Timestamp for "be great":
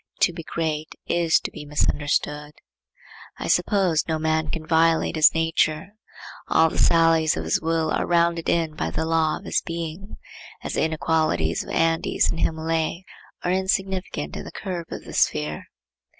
0.33-0.95